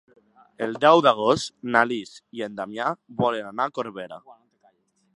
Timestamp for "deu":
0.85-1.01